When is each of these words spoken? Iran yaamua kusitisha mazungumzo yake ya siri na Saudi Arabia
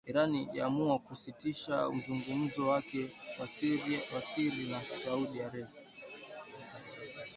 Iran 0.09 0.33
yaamua 0.55 0.99
kusitisha 0.99 1.89
mazungumzo 1.91 2.61
yake 2.73 3.01
ya 4.11 4.21
siri 4.21 4.71
na 4.71 4.79
Saudi 4.79 5.41
Arabia 5.41 5.67